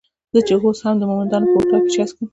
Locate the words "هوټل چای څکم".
1.69-2.25